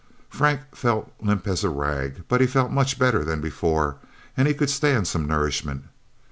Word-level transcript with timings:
Frank 0.31 0.61
felt 0.71 1.13
limp 1.21 1.45
as 1.47 1.63
a 1.63 1.69
rag, 1.69 2.23
but 2.27 2.41
he 2.41 2.47
felt 2.47 2.71
much 2.71 2.97
better 2.97 3.23
than 3.23 3.39
before, 3.39 3.97
and 4.35 4.47
he 4.47 4.53
could 4.55 4.71
stand 4.71 5.07
some 5.07 5.27
nourishment. 5.27 5.83